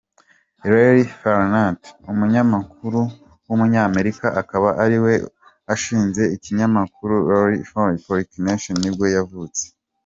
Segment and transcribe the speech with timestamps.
[0.69, 3.01] Larry Flynt, umunyamakuru
[3.47, 5.13] w’umunyamerika akaba ariwe
[5.67, 9.63] washinze ikinyamakuru Larry Flynt Publications nibwo yavutse.